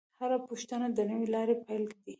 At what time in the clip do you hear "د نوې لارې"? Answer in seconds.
0.97-1.55